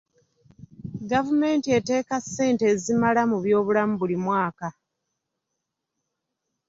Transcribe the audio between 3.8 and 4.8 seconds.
buli mwaka.